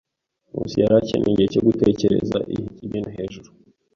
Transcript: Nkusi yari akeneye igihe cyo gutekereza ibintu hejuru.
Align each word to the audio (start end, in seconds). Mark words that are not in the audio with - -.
Nkusi 0.49 0.75
yari 0.81 0.95
akeneye 1.01 1.31
igihe 1.33 1.47
cyo 1.53 1.61
gutekereza 1.67 2.37
ibintu 2.85 3.09
hejuru. 3.17 3.49